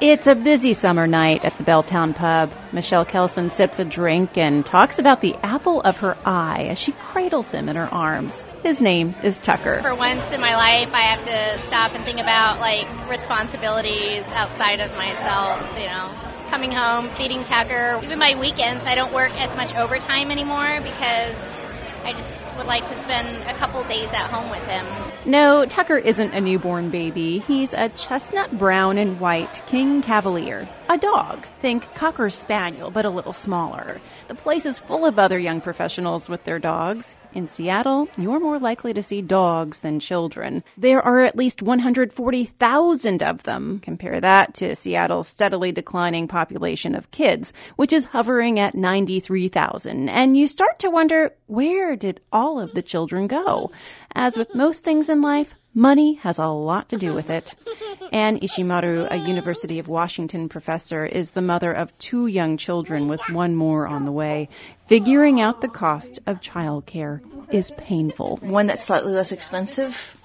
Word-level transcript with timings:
It's 0.00 0.26
a 0.26 0.34
busy 0.34 0.72
summer 0.72 1.06
night 1.06 1.44
at 1.44 1.58
the 1.58 1.62
Belltown 1.62 2.14
pub. 2.14 2.50
Michelle 2.72 3.04
Kelson 3.04 3.50
sips 3.50 3.78
a 3.78 3.84
drink 3.84 4.38
and 4.38 4.64
talks 4.64 4.98
about 4.98 5.20
the 5.20 5.34
apple 5.42 5.82
of 5.82 5.98
her 5.98 6.16
eye 6.24 6.68
as 6.70 6.78
she 6.78 6.92
cradles 6.92 7.52
him 7.52 7.68
in 7.68 7.76
her 7.76 7.92
arms. 7.92 8.46
His 8.62 8.80
name 8.80 9.14
is 9.22 9.36
Tucker. 9.36 9.82
For 9.82 9.94
once 9.94 10.32
in 10.32 10.40
my 10.40 10.56
life, 10.56 10.88
I 10.94 11.02
have 11.02 11.24
to 11.24 11.58
stop 11.62 11.94
and 11.94 12.02
think 12.06 12.18
about 12.18 12.60
like 12.60 12.88
responsibilities 13.10 14.24
outside 14.28 14.80
of 14.80 14.90
myself, 14.96 15.70
you 15.78 15.86
know. 15.86 16.14
Coming 16.48 16.72
home, 16.72 17.10
feeding 17.10 17.44
Tucker. 17.44 18.00
Even 18.02 18.18
my 18.18 18.40
weekends, 18.40 18.86
I 18.86 18.94
don't 18.94 19.12
work 19.12 19.38
as 19.38 19.54
much 19.54 19.74
overtime 19.74 20.30
anymore 20.30 20.80
because 20.80 21.59
I 22.02 22.12
just 22.12 22.52
would 22.56 22.66
like 22.66 22.86
to 22.86 22.96
spend 22.96 23.28
a 23.44 23.54
couple 23.54 23.82
days 23.84 24.08
at 24.08 24.30
home 24.30 24.50
with 24.50 24.62
him. 24.62 24.86
No, 25.26 25.66
Tucker 25.66 25.96
isn't 25.96 26.32
a 26.32 26.40
newborn 26.40 26.90
baby. 26.90 27.40
He's 27.40 27.74
a 27.74 27.88
chestnut 27.90 28.56
brown 28.58 28.98
and 28.98 29.20
white 29.20 29.62
King 29.66 30.02
Cavalier. 30.02 30.68
A 30.90 30.98
dog. 30.98 31.46
Think 31.60 31.94
Cocker 31.94 32.28
Spaniel, 32.30 32.90
but 32.90 33.04
a 33.04 33.10
little 33.10 33.32
smaller. 33.32 34.00
The 34.26 34.34
place 34.34 34.66
is 34.66 34.80
full 34.80 35.06
of 35.06 35.20
other 35.20 35.38
young 35.38 35.60
professionals 35.60 36.28
with 36.28 36.42
their 36.42 36.58
dogs. 36.58 37.14
In 37.32 37.46
Seattle, 37.46 38.08
you're 38.18 38.40
more 38.40 38.58
likely 38.58 38.92
to 38.94 39.02
see 39.04 39.22
dogs 39.22 39.78
than 39.78 40.00
children. 40.00 40.64
There 40.76 41.00
are 41.00 41.22
at 41.22 41.36
least 41.36 41.62
140,000 41.62 43.22
of 43.22 43.44
them. 43.44 43.78
Compare 43.84 44.20
that 44.20 44.54
to 44.54 44.74
Seattle's 44.74 45.28
steadily 45.28 45.70
declining 45.70 46.26
population 46.26 46.96
of 46.96 47.12
kids, 47.12 47.52
which 47.76 47.92
is 47.92 48.06
hovering 48.06 48.58
at 48.58 48.74
93,000. 48.74 50.08
And 50.08 50.36
you 50.36 50.48
start 50.48 50.80
to 50.80 50.90
wonder, 50.90 51.32
where 51.46 51.94
did 51.94 52.20
all 52.32 52.58
of 52.58 52.74
the 52.74 52.82
children 52.82 53.28
go? 53.28 53.70
As 54.16 54.36
with 54.36 54.56
most 54.56 54.82
things 54.82 55.08
in 55.08 55.22
life, 55.22 55.54
Money 55.72 56.14
has 56.14 56.36
a 56.38 56.48
lot 56.48 56.88
to 56.88 56.96
do 56.96 57.14
with 57.14 57.30
it. 57.30 57.54
Anne 58.12 58.40
Ishimaru, 58.40 59.08
a 59.10 59.16
University 59.16 59.78
of 59.78 59.88
Washington 59.88 60.48
professor, 60.48 61.06
is 61.06 61.30
the 61.30 61.42
mother 61.42 61.72
of 61.72 61.96
two 61.98 62.26
young 62.26 62.56
children 62.56 63.08
with 63.08 63.20
one 63.30 63.54
more 63.54 63.86
on 63.86 64.04
the 64.04 64.12
way. 64.12 64.48
Figuring 64.86 65.40
out 65.40 65.60
the 65.60 65.68
cost 65.68 66.18
of 66.26 66.40
childcare 66.40 67.20
is 67.52 67.70
painful. 67.72 68.38
One 68.38 68.66
that's 68.66 68.82
slightly 68.82 69.12
less 69.12 69.32
expensive, 69.32 70.16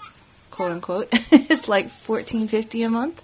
quote 0.51 0.71
unquote, 0.71 1.13
is 1.31 1.67
like 1.67 1.89
fourteen 1.89 2.47
fifty 2.47 2.83
a 2.83 2.89
month 2.89 3.21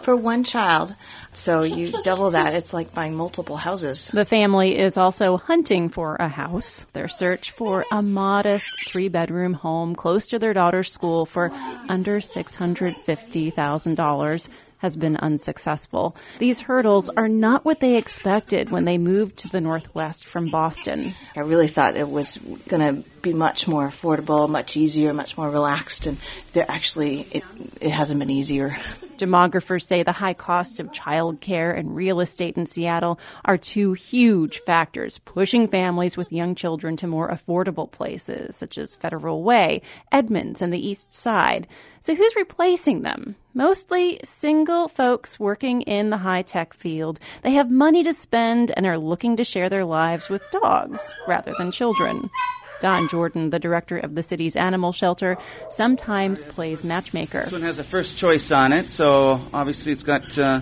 for 0.00 0.16
one 0.16 0.44
child. 0.44 0.94
So 1.32 1.62
you 1.62 1.92
double 2.02 2.32
that, 2.32 2.54
it's 2.54 2.72
like 2.72 2.94
buying 2.94 3.14
multiple 3.14 3.56
houses. 3.56 4.08
The 4.08 4.24
family 4.24 4.78
is 4.78 4.96
also 4.96 5.36
hunting 5.36 5.88
for 5.88 6.16
a 6.16 6.28
house. 6.28 6.86
Their 6.92 7.08
search 7.08 7.50
for 7.50 7.84
a 7.90 8.02
modest 8.02 8.70
three 8.86 9.08
bedroom 9.08 9.54
home 9.54 9.94
close 9.94 10.26
to 10.28 10.38
their 10.38 10.54
daughter's 10.54 10.92
school 10.92 11.26
for 11.26 11.50
under 11.88 12.20
$650,000 12.20 14.48
has 14.78 14.96
been 14.96 15.16
unsuccessful. 15.16 16.16
These 16.38 16.60
hurdles 16.60 17.08
are 17.08 17.28
not 17.28 17.64
what 17.64 17.80
they 17.80 17.96
expected 17.96 18.70
when 18.70 18.84
they 18.84 18.98
moved 18.98 19.38
to 19.38 19.48
the 19.48 19.60
Northwest 19.60 20.26
from 20.26 20.50
Boston. 20.50 21.14
I 21.34 21.40
really 21.40 21.68
thought 21.68 21.96
it 21.96 22.08
was 22.08 22.38
going 22.68 23.02
to 23.02 23.08
be 23.22 23.32
much 23.32 23.66
more 23.66 23.88
affordable, 23.88 24.48
much 24.48 24.76
easier, 24.76 25.12
much 25.12 25.38
more 25.38 25.50
relaxed, 25.50 26.06
and 26.06 26.18
actually 26.54 27.26
it, 27.32 27.44
it 27.80 27.90
hasn't 27.90 28.20
been 28.20 28.30
easier. 28.30 28.76
Demographers 29.18 29.82
say 29.82 30.02
the 30.02 30.12
high 30.12 30.34
cost 30.34 30.80
of 30.80 30.92
childcare 30.92 31.76
and 31.76 31.96
real 31.96 32.20
estate 32.20 32.56
in 32.56 32.66
Seattle 32.66 33.18
are 33.44 33.56
two 33.56 33.94
huge 33.94 34.60
factors 34.60 35.18
pushing 35.18 35.68
families 35.68 36.16
with 36.16 36.32
young 36.32 36.54
children 36.54 36.96
to 36.98 37.06
more 37.06 37.30
affordable 37.30 37.90
places, 37.90 38.56
such 38.56 38.76
as 38.78 38.96
Federal 38.96 39.42
Way, 39.42 39.82
Edmonds, 40.12 40.60
and 40.60 40.72
the 40.72 40.86
East 40.86 41.12
Side. 41.12 41.66
So 42.00 42.14
who's 42.14 42.36
replacing 42.36 43.02
them? 43.02 43.36
Mostly 43.54 44.20
single 44.22 44.88
folks 44.88 45.40
working 45.40 45.82
in 45.82 46.10
the 46.10 46.18
high 46.18 46.42
tech 46.42 46.74
field. 46.74 47.18
They 47.42 47.52
have 47.52 47.70
money 47.70 48.04
to 48.04 48.12
spend 48.12 48.70
and 48.76 48.86
are 48.86 48.98
looking 48.98 49.36
to 49.36 49.44
share 49.44 49.68
their 49.68 49.84
lives 49.84 50.28
with 50.28 50.42
dogs 50.50 51.14
rather 51.26 51.54
than 51.56 51.70
children. 51.70 52.30
Don 52.80 53.08
Jordan, 53.08 53.50
the 53.50 53.58
director 53.58 53.98
of 53.98 54.14
the 54.14 54.22
city's 54.22 54.56
animal 54.56 54.92
shelter, 54.92 55.36
sometimes 55.70 56.44
plays 56.44 56.84
matchmaker. 56.84 57.42
This 57.42 57.52
one 57.52 57.62
has 57.62 57.78
a 57.78 57.84
first 57.84 58.16
choice 58.16 58.50
on 58.52 58.72
it, 58.72 58.90
so 58.90 59.40
obviously 59.52 59.92
it's 59.92 60.02
got 60.02 60.38
uh, 60.38 60.60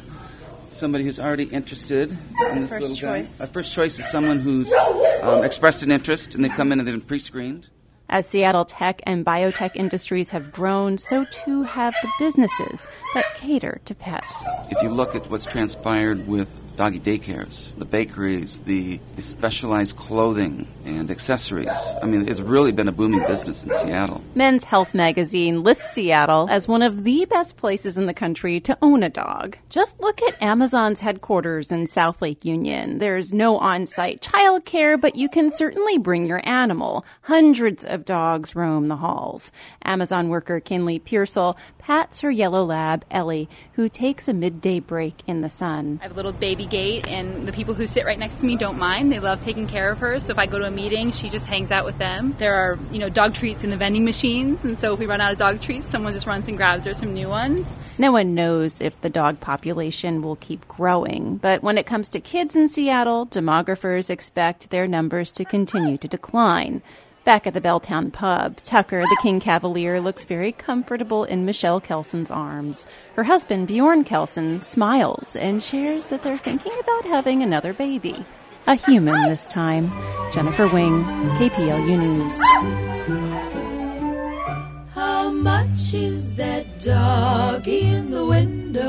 somebody 0.70 1.04
who's 1.04 1.19
already 1.19 1.44
interested 1.44 2.10
in 2.10 2.62
this 2.62 2.70
first 2.70 2.80
little 2.82 2.97
choice. 2.97 3.38
guy. 3.38 3.44
A 3.44 3.48
first 3.48 3.72
choice 3.72 3.98
is 3.98 4.06
someone 4.10 4.41
who's 4.41 4.72
um, 5.22 5.44
expressed 5.44 5.82
an 5.82 5.91
interest 5.91 6.34
and 6.34 6.44
they've 6.44 6.53
come 6.53 6.72
in 6.72 6.78
and 6.78 6.86
they've 6.86 6.94
been 6.94 7.06
pre-screened. 7.06 7.69
As 8.08 8.26
Seattle 8.26 8.66
tech 8.66 9.00
and 9.06 9.24
biotech 9.24 9.74
industries 9.74 10.30
have 10.30 10.53
grown, 10.53 10.98
so 10.98 11.24
too 11.24 11.62
have 11.62 11.94
the 12.03 12.10
businesses 12.19 12.86
that 13.14 13.24
cater 13.36 13.80
to 13.86 13.94
pets. 13.94 14.47
If 14.70 14.82
you 14.82 14.91
look 14.91 15.14
at 15.14 15.30
what's 15.30 15.47
transpired 15.47 16.19
with 16.28 16.48
doggy 16.76 17.00
daycares, 17.00 17.76
the 17.78 17.84
bakeries, 17.84 18.60
the, 18.60 19.00
the, 19.16 19.22
specialized 19.22 19.96
clothing 19.96 20.66
and 20.84 21.10
accessories. 21.10 21.68
I 22.02 22.06
mean, 22.06 22.28
it's 22.28 22.40
really 22.40 22.72
been 22.72 22.88
a 22.88 22.92
booming 22.92 23.26
business 23.26 23.64
in 23.64 23.70
Seattle. 23.70 24.22
Men's 24.34 24.64
Health 24.64 24.94
magazine 24.94 25.62
lists 25.62 25.92
Seattle 25.92 26.46
as 26.50 26.68
one 26.68 26.82
of 26.82 27.04
the 27.04 27.24
best 27.26 27.56
places 27.56 27.96
in 27.96 28.06
the 28.06 28.14
country 28.14 28.60
to 28.60 28.76
own 28.82 29.02
a 29.02 29.08
dog. 29.08 29.56
Just 29.70 30.00
look 30.00 30.20
at 30.22 30.40
Amazon's 30.42 31.00
headquarters 31.00 31.70
in 31.70 31.86
South 31.86 32.20
Lake 32.20 32.44
Union. 32.44 32.98
There's 32.98 33.32
no 33.32 33.58
on 33.58 33.86
site 33.86 34.20
childcare, 34.20 35.00
but 35.00 35.16
you 35.16 35.28
can 35.28 35.50
certainly 35.50 35.98
bring 35.98 36.26
your 36.26 36.46
animal. 36.48 37.04
Hundreds 37.22 37.84
of 37.84 38.04
dogs 38.04 38.56
roam 38.56 38.86
the 38.86 38.96
halls. 38.96 39.52
Amazon 39.84 40.28
worker 40.28 40.60
Kinley 40.60 40.98
Pearsall 40.98 41.56
pats 41.84 42.22
her 42.22 42.31
yellow 42.31 42.65
lab, 42.65 43.05
Ellie, 43.11 43.47
who 43.75 43.91
takes 43.91 44.27
a 44.27 44.33
midday 44.33 44.81
break 44.81 45.22
in 45.27 45.43
the 45.43 45.50
sun. 45.50 45.99
I 46.00 46.05
have 46.05 46.12
a 46.12 46.15
little 46.15 46.33
baby 46.33 46.65
gate, 46.65 47.06
and 47.06 47.47
the 47.47 47.53
people 47.53 47.75
who 47.75 47.87
sit 47.87 48.06
right 48.06 48.19
next 48.19 48.41
to 48.41 48.47
me 48.47 48.56
don't 48.56 48.78
mind. 48.78 49.12
They 49.12 49.21
love 49.21 49.43
taking 49.43 49.67
care 49.67 49.91
of 49.91 49.99
her. 49.99 50.19
So 50.19 50.33
if 50.33 50.39
I 50.39 50.47
go 50.47 50.59
to 50.59 50.65
a 50.65 50.71
meeting, 50.71 51.11
she 51.11 51.28
just 51.28 51.47
hangs 51.47 51.71
out 51.71 51.84
with 51.84 51.99
them. 51.99 52.34
There 52.39 52.55
are, 52.55 52.78
you 52.91 52.99
know, 52.99 53.11
dog 53.11 53.34
treats 53.34 53.65
in 53.65 53.71
the 53.71 53.77
vending 53.77 54.03
machines, 54.03 54.65
and 54.65 54.78
so 54.78 54.95
if 54.95 54.99
we 54.99 55.05
run 55.05 55.21
out 55.21 55.33
of 55.33 55.39
dog 55.39 55.61
treats, 55.61 55.87
someone 55.87 56.15
just 56.15 56.27
runs 56.27 56.49
and 56.49 56.56
grabs 56.56 56.87
her 56.87 56.95
some 56.95 57.12
new 57.12 57.28
ones. 57.28 57.77
No 57.99 58.12
one 58.12 58.34
knows 58.34 58.81
if 58.81 58.99
the 59.03 59.11
dog 59.11 59.41
population 59.41 60.22
will 60.22 60.37
keep 60.37 60.66
growing, 60.66 61.37
but 61.37 61.62
when 61.62 61.77
it 61.77 61.84
comes 61.84 62.09
to 62.11 62.21
kids 62.21 62.56
in 62.56 62.71
Seattle, 62.71 63.27
demographers 63.27 64.09
expect 64.09 64.71
their 64.71 64.87
numbers 64.87 65.31
to 65.33 65.45
continue 65.45 65.99
to 65.99 66.09
decline. 66.09 66.81
Back 67.24 67.46
at 67.46 67.54
the 67.54 67.60
Belltown 67.62 68.12
pub, 68.12 68.58
Tucker, 68.58 69.00
the 69.00 69.18
King 69.22 69.40
Cavalier, 69.40 69.98
looks 69.98 70.26
very 70.26 70.52
comfortable 70.52 71.24
in 71.24 71.46
Michelle 71.46 71.80
Kelson's 71.80 72.30
arms. 72.30 72.84
Her 73.16 73.24
husband, 73.24 73.66
Bjorn 73.66 74.04
Kelson, 74.04 74.60
smiles 74.60 75.34
and 75.34 75.62
shares 75.62 76.04
that 76.06 76.22
they're 76.22 76.36
thinking 76.36 76.72
about 76.80 77.06
having 77.06 77.42
another 77.42 77.72
baby. 77.72 78.26
A 78.66 78.74
human 78.74 79.22
this 79.26 79.46
time. 79.46 79.90
Jennifer 80.32 80.68
Wing, 80.68 81.02
KPLU 81.38 81.98
News. 81.98 82.38
How 84.94 85.30
much 85.30 85.94
is 85.94 86.34
that 86.34 86.78
dog 86.78 87.66
in 87.66 88.10
the 88.10 88.26
window? 88.26 88.84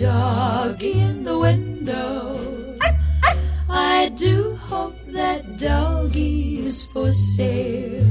Dog 0.00 0.82
in 0.82 1.24
the 1.24 1.38
window? 1.38 2.78
I 3.68 4.10
do 4.16 4.54
hope 4.56 4.96
that 5.08 5.58
doggy 5.58 6.64
is 6.64 6.86
for 6.86 7.12
sale. 7.12 8.06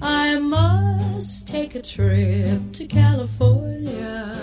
I 0.00 0.38
must 0.38 1.48
take 1.48 1.74
a 1.74 1.82
trip 1.82 2.72
to 2.72 2.86
California 2.86 4.38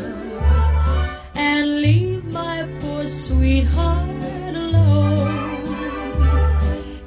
and 1.33 1.81
leave 1.81 2.23
my 2.25 2.69
poor 2.81 3.07
sweetheart 3.07 4.55
alone. 4.55 5.75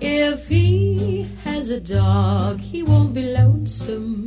If 0.01 0.49
he 0.49 1.29
has 1.45 1.71
a 1.71 1.81
dog, 1.81 2.59
he 2.61 2.83
won't 2.83 3.15
be 3.15 3.33
lonesome, 3.33 4.24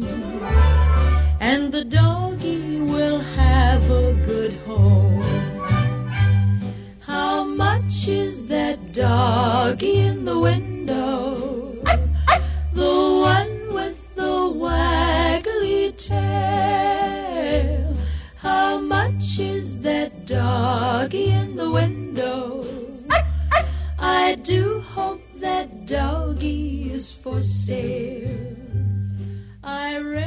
for 27.32 27.42
sale. 27.42 28.56
I 29.64 30.00
read 30.00 30.27